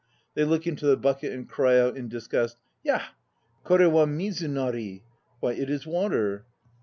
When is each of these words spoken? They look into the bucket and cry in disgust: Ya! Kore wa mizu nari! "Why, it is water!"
They 0.33 0.45
look 0.45 0.65
into 0.65 0.87
the 0.87 0.97
bucket 0.97 1.31
and 1.31 1.47
cry 1.47 1.75
in 1.89 2.07
disgust: 2.07 2.57
Ya! 2.83 3.01
Kore 3.63 3.87
wa 3.87 4.07
mizu 4.07 4.49
nari! 4.49 5.03
"Why, 5.41 5.51
it 5.53 5.69
is 5.69 5.85
water!" 5.85 6.47